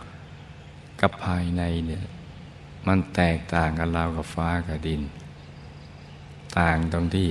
[1.01, 2.05] กับภายในเนี่ย
[2.87, 5.01] มันแตกต่างกันราวกับฟ้ากับดิน
[6.59, 7.29] ต่างตรงที่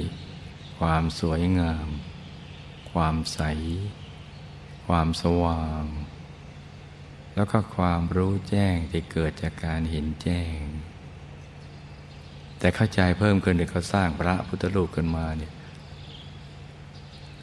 [0.79, 1.88] ความสวยงาม
[2.92, 3.40] ความใส
[4.87, 5.85] ความสว่าง
[7.35, 10.59] แล้วก็ความรู้แจ้งที่เกิดจากการเห็นแจ้ง
[12.59, 15.52] แต่เข้าใจเพิ่มขึ้นเดี๋ยวเขาสร้างพระพุทธรูปขึ้นมาเนี่ย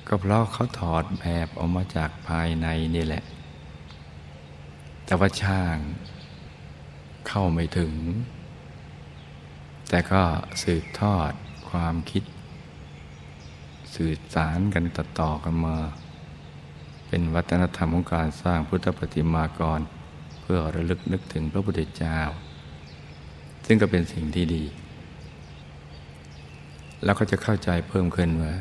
[0.07, 3.23] ก็เพราะเขาถอดแบบออกมาจากภายในนี่แหละ
[5.05, 5.77] แต่ว่าช่าง
[7.27, 7.93] เข้าไม่ถึง
[9.89, 10.21] แต่ก็
[10.63, 11.31] สืบทอด
[11.69, 12.23] ความคิด
[13.95, 15.77] สื่อสารกันต่อต่อกันมา
[17.07, 19.79] เป็นวัฒนธรรมของการสร้างพุทธปฏิมากร
[20.41, 22.19] เพื่อระลึกนึกถึงพระพุทธเจ้า
[23.65, 24.63] ซึ่งก็เป็นสิ่งที่ดี
[27.03, 28.53] แล้วก็จะเข้าใจเพิ่มขึ้นว่า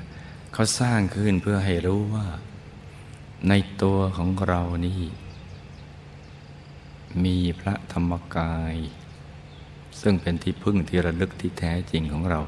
[0.52, 2.26] เขาสร้างขึ้นเพื่อให้รู้ว่า
[3.48, 5.02] ในตัวของเรานี่
[7.24, 8.74] มีพระธรรมกาย
[10.00, 12.40] ซึ่งเป็นที่พึ่งที่ระลึกที่แท้จริงของเรา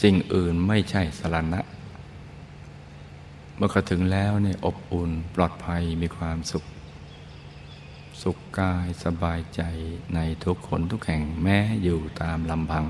[0.00, 1.60] สิ่งอื่นไม่ใช่สารณะ
[3.56, 6.64] เมื่อเขาถึงแล้วเนี่ยอบอุ่นปลอดภัยมีความสุข
[8.22, 9.62] สุขกายสบายใจ
[10.14, 12.86] ในทุกคนทุกแห่งแม้อยู่ตามลำพัง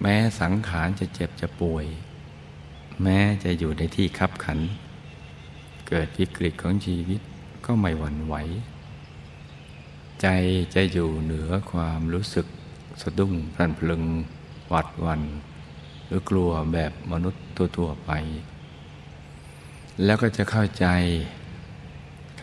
[0.00, 1.86] แม้สังขารจะเจ็บจะป่วย
[3.02, 4.58] แม้จะอยู่ในที่คับขัน
[5.88, 7.20] เกิดวิกฤตของชีวิต
[7.66, 8.34] ก็ไม่หวั่นไหว
[10.20, 10.26] ใจ
[10.74, 12.46] จะอยู่เหนือความรู้สึก
[13.02, 14.02] สะดุ้งพลันพลึง
[14.68, 15.22] หวัดวัน
[16.06, 17.44] หรือกลัวแบบมนุษย์
[17.76, 18.10] ทั่วๆไป
[20.04, 20.86] แล้วก็จะเข้าใจ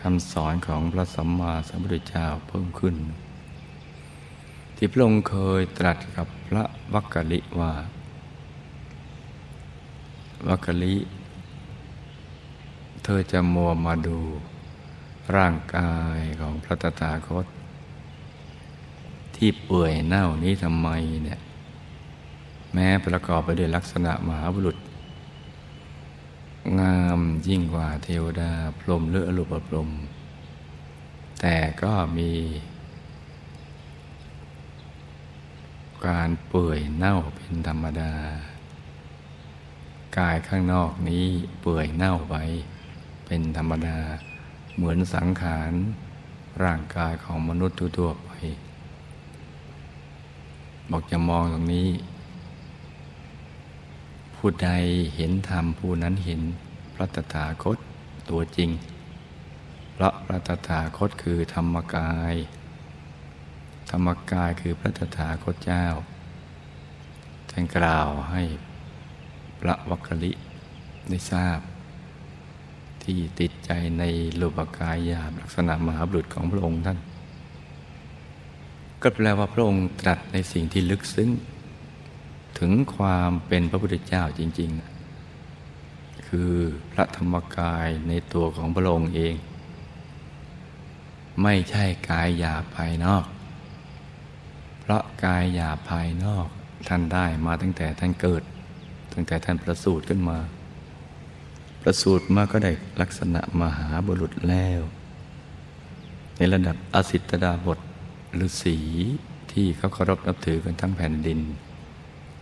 [0.00, 2.96] คำสอนของพระสัมมาสัมพุทธเจ้าเพิ่มขึ้น
[4.76, 7.72] ที่พระองค์เคยตรัสกับพระวักกะลิว่า
[10.48, 10.96] วักกะลิ
[13.02, 14.18] เธอจะมัวมาดู
[15.36, 17.46] ร่างกายของพระตถาคต
[19.36, 20.88] ที่เปื่อยเน่านี้ทำไม
[21.24, 21.40] เนี่ย
[22.72, 24.76] แม้ประกอบไปด้วยลักษณะมหาบุรุษ
[26.80, 29.88] งามยิ่งกว่าเทวดาพรหมเลือลุปพรม
[31.40, 32.30] แต่ก็มี
[36.06, 38.12] การเปื่อยเน่าเป็นธรรมดา
[40.18, 41.26] กายข้างนอกนี้
[41.60, 42.34] เปื่อยเน่าไป
[43.26, 43.98] เป็นธรรมดา
[44.76, 45.72] เหมือนสังขาร
[46.64, 48.30] ร่างกายของมนุษย์ทั่วไป
[50.90, 51.88] บอกจะมองตรงนี้
[54.36, 54.70] ผู้ใด
[55.16, 56.40] เห็นธรรมผู้นั้นเห็น
[56.94, 57.78] พระตถาคต
[58.30, 58.70] ตัวจริง
[59.92, 62.34] เพราะพระตถาคตคือธรรมกาย
[63.90, 65.86] ธรรมกายคือพระตถาคตเจ้า
[67.50, 68.42] ท่านกล่าวให้
[69.68, 70.32] ระวัคคลิ
[71.08, 71.58] ได้ทราบ
[73.02, 74.02] ที่ติดใจใน
[74.40, 76.98] รูปกายหยาบลักษณะมหาบุรุษของพระองค์ท่าน
[79.02, 81.30] ก็แปลว่าพระองค์ตรัสในสิ่งที่ลึกซึ้ง
[82.58, 84.70] ถึงความเป็นพระพุทธเจ้าจริง
[85.48, 86.52] ๆ คือ
[86.92, 89.34] พระธรรมกายในตัวของพระองค์เอง
[91.42, 93.24] ไม่ใช่กายหยาภายนอก
[94.80, 96.46] เพราะกายหยาภายนอก
[96.88, 98.42] ท่านได้มาตั้งแต่ท่านเกิด
[99.14, 100.38] ตั้งแต่ท่านประสูติขึ้นมา
[101.82, 104.80] ประสูติมาก็ได้ลักษณะมหาบุรุษแล้ว
[106.36, 107.78] ในระดับอสิตดาบท
[108.44, 108.78] ฤาษี
[109.52, 111.40] ที่เขาเคารพนับถือกันทั้งแผ่นดิน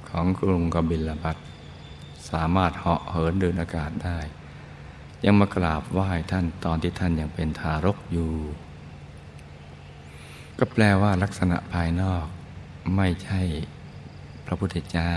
[0.09, 1.37] ของกรุงกบิลพัท
[2.31, 4.19] สามารถเหาะเหินเดินอากาศได้
[5.25, 8.33] ยังมากราบไหว้ท่านตอนที่ท่านยังเป็นทารกอยู่
[10.59, 12.25] ก็แปลว่าลักษณะภายนอก
[12.97, 13.41] ไม่ใช่
[14.47, 15.13] พระพุทธเจ้า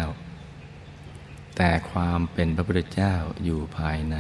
[1.55, 3.13] แต่ความเป็นพระพุทธเจ้า
[3.43, 4.17] อยู่ภายใน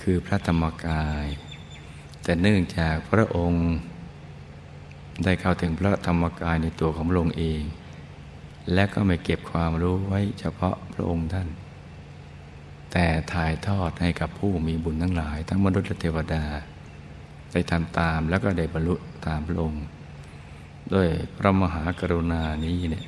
[0.00, 1.26] คือพระธรรมกาย
[2.22, 3.66] แต่เนื่องจากพระองค์
[5.24, 7.62] ได้เข้าถึงพระธรรมกายในตัวของพระองค์เอง
[8.72, 11.48] และก็ไม่เก็บความรู้ไว้เฉพาะพระองค์ท่าน
[12.92, 16.44] แต่ถ่ายทอดให้กับผู้มีบุญทั้งหลาย ทั้งมนุษย์และเทวดา
[17.52, 18.94] ได้ทำตามแล้วก็ได้บรรลุ
[19.26, 19.84] ตามพระองค์
[20.94, 23.04] ด้วยพระมหากรุณานี้เนี่ย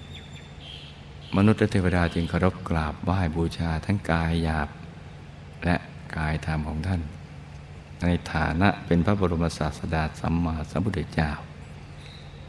[1.37, 4.69] มนุษย์และเทวดาจึงเคารพกราบไหว้บูชาทั้งกายหยาบ
[5.65, 5.77] และ
[6.17, 7.01] กายธรรมของท่าน
[8.03, 11.31] ในฐานะเป็นพระบรมศาสดาสัมมาสัมพุทธเจ้า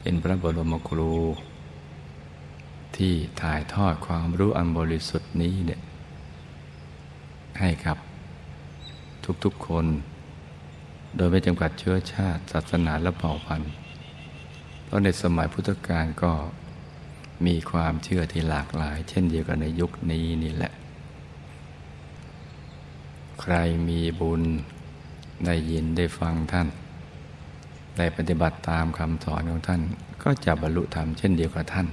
[0.01, 1.13] เป็นพระบรมครู
[2.95, 5.81] ที่ถ่ายทอดความรู้อันบริสุทธิ์นี้เนี่ย
[7.59, 7.97] ให้กับ
[9.43, 9.85] ทุกๆคน
[11.15, 13.71] โดยไม่จำกัดเชื้อชาติ ศาสนาและเผ่าพันธุ์
[14.83, 16.31] เพราะในสมัยพุทธกาลก็
[17.45, 20.73] มีความเชื่อที่หลากหลาย เช่นเดียวกันในยุคนี้นี่แหละ
[23.41, 23.55] ใคร
[23.89, 24.41] มีบุญ
[25.45, 26.67] ได้ยินได้ฟังท่าน
[27.97, 29.81] ได้ปฏิบัติตามคำสอนของท่าน
[30.23, 31.87] ก็จะบรรลุธรรมเช่นเดียวกับท่าน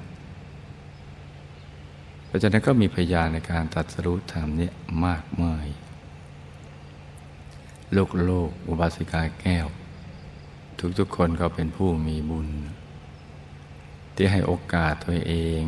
[2.26, 4.68] เพราะฉะนั้นก็มีพยานในการตัดสรุปธรรมนี้
[5.06, 5.66] มากมาย
[7.96, 9.66] ลูกโลกอุบาสิกาแก้ว
[10.98, 12.48] ทุกๆคนก็เป็นผู้มีบุญ
[14.24, 15.62] ที่ให้โอกาสตัวเอง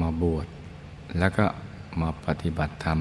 [0.00, 0.46] มาบวช
[1.18, 1.46] แล้วก็
[2.00, 2.98] มาปฏิบัติธรรม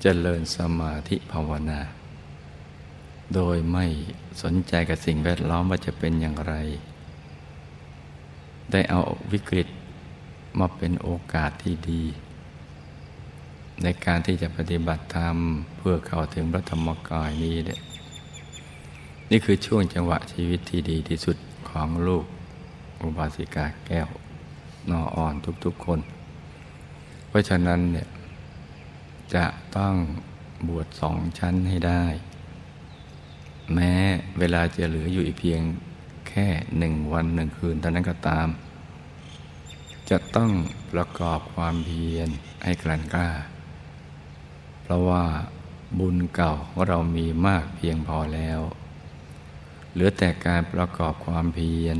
[0.00, 1.80] เจริญสมาธิภาวนา
[3.34, 3.86] โดยไม่
[4.42, 6.54] สนใจกับสิ่งแวดล้อมว่าจะเป็นอย่างไร
[8.72, 9.00] ได้เอา
[9.32, 9.68] วิกฤต
[10.58, 12.02] มาเป็นโอกาสที่ดี
[13.82, 15.36] ในการที่จะปฏิบัติธรรม
[15.76, 17.80] เพื่อเข้าถึงพระธรรมกายนี้เนี่ย
[19.30, 21.36] นี่คือช่วงจังหวะชีวิตที่ดีที่สุด
[21.70, 22.26] ของลูก
[23.04, 24.08] อุบาสิกาแก้ว
[24.90, 25.34] นออ่อน
[25.64, 26.00] ทุกๆคน
[27.28, 28.08] เพราะฉะนั้นเนี่ย
[29.34, 29.44] จะ
[29.76, 29.94] ต้อง
[30.68, 32.04] บวชสองชั้นให้ได้
[33.74, 33.92] แม้
[34.38, 35.60] เวลาจะเหลืออยู่อีกเพียง
[36.28, 36.46] แค่
[36.78, 38.48] หนึ่งวันหนึ่งคืนเท่านั้นก็ตาม
[40.10, 40.50] จะต้อง
[40.92, 42.28] ประกอบความเพียร
[42.64, 43.28] ให้กลั่นกล้า
[44.82, 45.24] เพราะว่า
[45.98, 48.60] บุญเก่าของเรามีมากเพียงพอแล้ว
[49.92, 51.98] เหลือแต่การประกอบความเพียร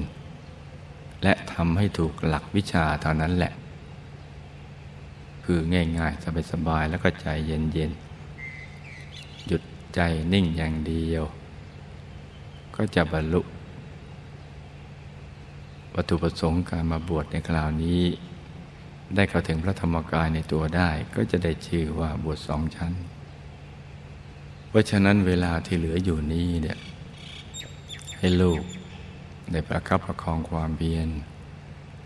[1.23, 3.53] และทำให้ถูกหลักวิชาเท่านั้นแหละ
[5.45, 5.61] คือ
[5.99, 9.63] ง่ายๆสบายๆแล้วก็ใจเย็นๆ หยุด
[9.95, 10.01] ใจ
[10.33, 11.25] นิ่งอย่างเดียว
[12.77, 13.41] ก็จะบรรลุ
[15.95, 18.03] วัตถุประสงค์การมาบวชในคราวนี้
[19.15, 22.93] ได้เข้าถึงพระธรรมกายในตัวได้ ก็จะได้ชื่อว่าบวชสองชั้น
[24.69, 26.79] เพราะฉะนั้นเวลาที่เหลืออยู่นี้เนี่ย
[28.19, 28.63] ให้ลูก
[29.53, 31.09] ได้ประคับประคองความเพียร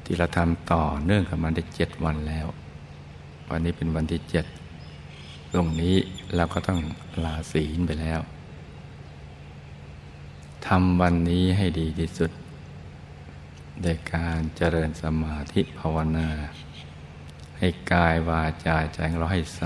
[0.05, 2.47] ที่เราทำต่อเนื่องกับมันได้เจ็ดวันแล้ว
[3.49, 4.47] วันนี้เป็นวันที่เจ็ด
[5.53, 5.97] ตรงนี้
[6.35, 6.81] เราก็ต้อง
[7.25, 8.21] ลาศีลไปแล้ว
[10.67, 12.31] ทำวันนี้ให้ดีที่สุด
[13.83, 16.29] โดยการเจริญสมาธิภาวนา
[17.59, 19.63] ให้กายวาจาใจเราให้ใส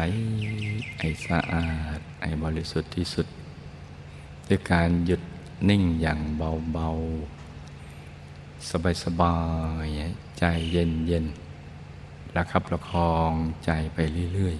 [0.98, 3.26] ให้สะอาดให้บริสุทธิ์ที่สุด
[4.48, 5.22] ด้วยการหยุด
[5.68, 6.18] นิ่งอย่าง
[6.72, 7.39] เบาๆ
[8.68, 9.36] สบายสบา
[9.86, 9.88] ย
[10.38, 11.26] ใจเย็นเย็น
[12.36, 13.32] ระคับประคอง
[13.64, 13.98] ใจไป
[14.34, 14.56] เรื่อย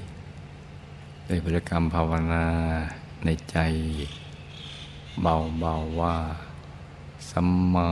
[0.62, 2.46] ๆด้วยบริกรรมภาวนา
[3.24, 3.56] ในใจ
[5.22, 6.16] เบาๆว่า
[7.30, 7.88] สัมมา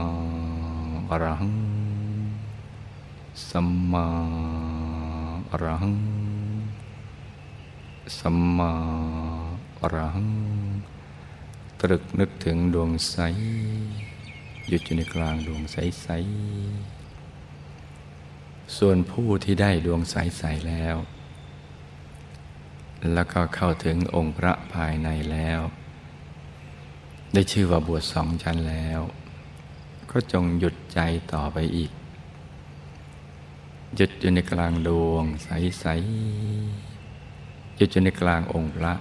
[1.09, 1.55] อรหัง
[3.49, 4.05] สัมมา
[5.49, 5.95] อรหัง
[8.17, 8.71] สัมมา
[9.81, 10.29] อรหัง
[11.79, 13.17] ตรึกนึกถึงดวงใส
[14.69, 16.07] หยุดอยู่ในกลางดวงใสใส
[18.77, 20.95] ส่วนผู้ที่ได้ดวงใสใสแล้ว
[23.13, 25.59] แล้วก็เข้าถึงองค์พระภายในแล้ว
[27.33, 28.99] ได้ชื่อว่าบวชสองชั้นแล้ว
[30.11, 30.99] ก็จงหยุดใจ
[31.33, 31.91] ต่อไปอีก
[33.95, 35.49] หยุดอยู่ในกลางดวงใส
[35.79, 35.85] ใส
[37.77, 38.93] หยุดอยู่ในกลางองค์พระ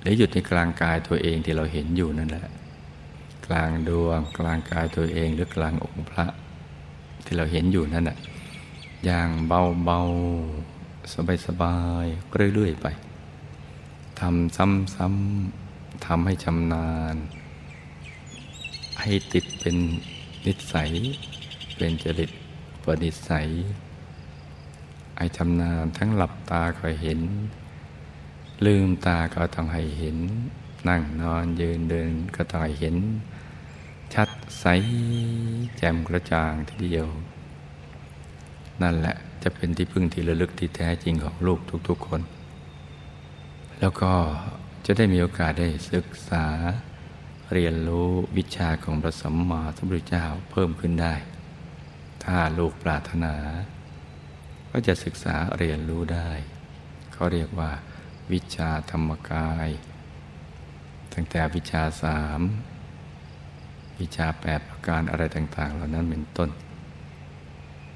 [0.00, 2.46] หรือหยุดในกลางกายตัวเองที่เราเห็นอยู่นั่นแหละ
[3.46, 6.26] กลางดวง กลางกายตัวเองหรือกลางองค์พระ
[7.24, 8.18] ที่เราเห็นอยู่นั่นแหละ
[9.04, 10.00] อย่างเบาเบา
[11.12, 12.06] สบายสบาย
[12.54, 12.86] เรื่อยๆ ไป
[14.20, 17.16] ทำซ้ำๆทำให้ชำนาญ
[19.00, 19.76] ให้ติดเป็น
[20.46, 20.90] นิสัย
[21.76, 22.30] เป็นจริต
[22.82, 23.48] ปณิสัย
[25.16, 27.20] ไอชำนาญทั้งหลับตาก็เห็น
[28.66, 30.18] ลืมตาก็ต้องให้เห็น
[30.88, 32.96] นั่งนอนยืนเดินก็ต้องเห็น
[34.14, 34.30] ชัด
[34.60, 34.64] ใส
[35.76, 37.06] แจ่มกระจ่างทีเดียว
[38.82, 41.58] นั่นแหละจะเป็นที่พึ่งที่ระลึกที่แท้จริงของลูก
[41.88, 42.20] ทุกๆคน
[43.80, 44.12] แล้วก็
[44.86, 46.44] จะได้มีโอกาสได้ศึกษา
[47.52, 51.14] เรียนรู้วิชาของพระสัมมาสัมพุทธเจ้าเพิ่มขึ้นได้
[52.24, 53.34] ถ้าลูกปรารถนา
[54.70, 56.30] ก็จะศึกษาเรียนรู้ได้
[57.12, 57.70] เขาเรียกว่า
[58.32, 59.68] วิชาธรรมกาย
[61.18, 62.40] ตั้งแต่วิชาสาม
[64.00, 66.50] วิชาแปดประการอะไรต่าง ๆ เหล่านั้นเป็นต้น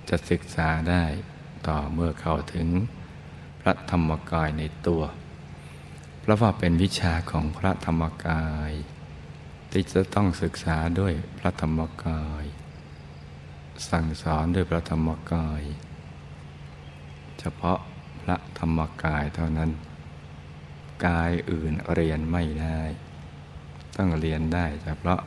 [0.09, 1.05] จะศึกษาได้
[1.67, 2.69] ต่อเมื่อเข้าถึง
[3.61, 5.03] พระธรรมกายในตัว
[6.21, 8.73] เพราะว่าเป็นวิชาของพระธรรมกาย
[9.71, 12.45] ที่จะต้องศึกษาด้วยพระธรรมกาย
[13.91, 15.63] สั่งสอนด้วยพระธรรมกาย
[17.41, 17.79] เฉพาะ
[18.23, 19.71] พระธรรมกายเท่านั้น
[21.07, 22.81] กายอื่นเรียนไม่ได้
[23.97, 25.21] ต้องเรียนได้เฉพาะ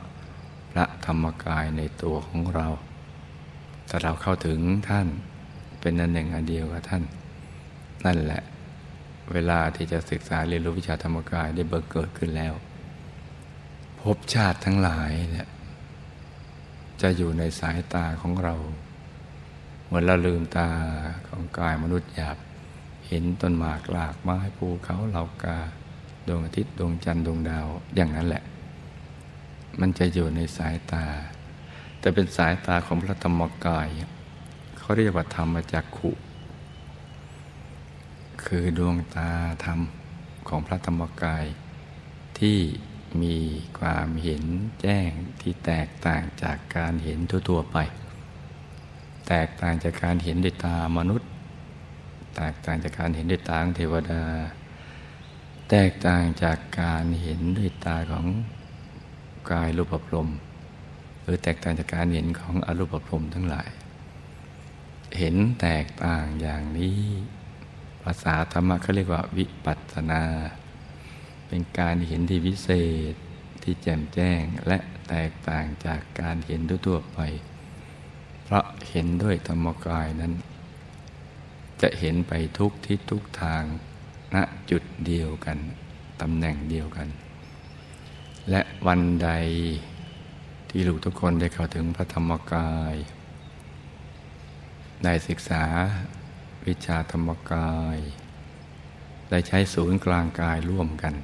[0.70, 2.68] พระธรรมกายในตัวของเรา
[3.86, 5.08] แต่เราเข้าถึงท่าน
[5.80, 7.02] เป็นนันหนึ่งอันเดียวกับท่าน
[8.04, 8.42] นั่นแหละ
[9.32, 12.54] เวลาที่จะศึกษาเรียนรู้วิชาธรรมกายได้เบิกเกิดขึ้นแล้ว
[14.00, 15.48] พบชาติทั้งหลายเนี่ย
[17.02, 18.54] จะอยู่ในสายตาของเรา
[19.84, 20.68] เหมือนเราลืมตา
[21.28, 22.36] ของกายมนุษย์หยาบ
[23.08, 25.58] เห็นต้นหมากหลากไม้ภูเขาเหล่ากา
[26.26, 28.42] ดวงอาทิตย์ดวงจันทร์ดวงดาวอย่างนั้นแหละ
[29.80, 31.06] มันจะอยู่ในสายตา
[32.00, 33.88] แต่เป็นสายตาของพระธรรมกาย
[34.78, 36.10] เขาเรียกว่าธรรมจักขุ
[38.44, 39.30] คือดวงตา
[39.64, 39.80] ธรรม
[40.48, 41.44] ของพระธรรมกาย
[42.38, 42.58] ที่
[43.22, 43.36] มี
[43.78, 44.44] ความเห็น
[44.82, 45.10] แจ้ง
[45.40, 47.18] ที่แตกต่างจากการเห็น
[47.48, 47.78] ทั่วๆไป
[49.28, 51.28] แตกต่างจากการเห็นด้วยตามนุษย์
[52.36, 54.22] แตกต่างจากการเห็นด้วยตาของเทวดา
[55.70, 58.26] แตกต่างจากการเห็นด้วยตาของ
[59.50, 60.28] กายรูปพรม
[61.22, 63.68] หรือแตกต่างจากการเห็นของอรูปพรมทั้งหลาย
[65.18, 67.00] เห็นแตกต่างอย่างนี้
[68.02, 70.22] ภาษาธรรมะเขาเรียกว่าวิปัสสนา
[71.48, 72.70] เป็นการเห็นที่วิเศ
[73.12, 73.14] ษ
[73.62, 74.78] ที่แจ่มแจ้งและ
[75.08, 77.20] แตกต่างจากการเห็นทั่วไป
[78.44, 80.32] เพราะเห็นด้วยธรรมกายนั้น
[81.82, 83.62] จะเห็นไปทุกทิศทุกทาง
[84.34, 84.36] ณ
[84.70, 85.58] จุดเดียวกัน
[86.20, 87.08] ตำแหน่งเดียวกัน
[88.50, 89.30] และวันใด
[90.68, 92.94] ที่ลูกทุกคนได้เข้าถึงพระธรรมกาย
[95.04, 95.64] ได้ศึกษา
[96.66, 97.98] วิชาธรรมกาย
[99.30, 101.14] ได้ใช้ศูนย์กลางกายร่วมกัน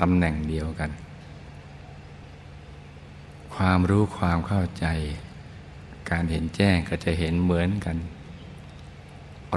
[0.00, 0.90] ตำแหน่งเดียวกัน
[3.54, 4.86] ความรู้ความเข้าใจ
[6.10, 7.96] การเห็นแจ้งก็จะเห็นเหมือนกัน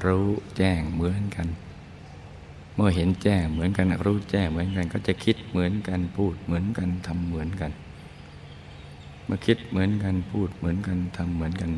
[0.06, 1.48] รู้แจ้งเหมือนกัน
[2.82, 7.72] มื่อเห็นแจ้งเหมือนกันรู้แจ้งเหมือนกัน ก็จะคิดเหมือนกันพูดเหมือนกันทำเหมือนกัน
[9.26, 11.72] เมื่อคิดเหมือนกันพูดเหมือนกันทำเหมือนกัน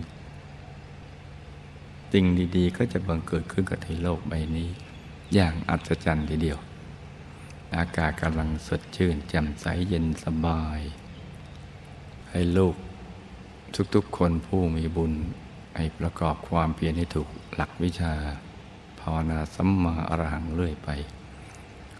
[2.13, 2.25] สิ่ง
[2.57, 4.69] ดีๆ ก็จะบังเกิดขึ้นกับในโลกใบนี้
[5.33, 6.59] อย่างอัศจรรย์ทีเดียว
[7.77, 10.79] อากาศกำลังสดชื่นแจ่มใสเย็นสบาย
[12.29, 12.75] ให้ลูก
[13.95, 15.13] ทุกๆคนผู้มีบุญ
[15.75, 18.13] ให้ประกอบความเพียรให้ถูกหลักวิชา
[19.01, 20.89] ภาวนาสัมมาอรหังเรื่อยไป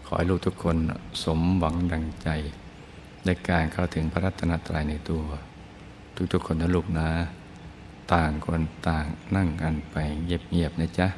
[0.06, 0.76] ขอให้ลูกทุกคน
[1.24, 2.28] สมหวังดังใจ
[3.24, 5.24] ในการเข้าถึงพระรัตนตรัยในตัว
[6.32, 7.08] ทุกๆคนนะลูกนะ
[8.12, 9.04] ต่างคนต่าง
[9.36, 11.08] นั่งกันไปเงียบๆนะจ๊ะ